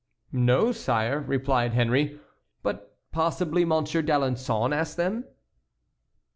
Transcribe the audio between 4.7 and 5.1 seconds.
asked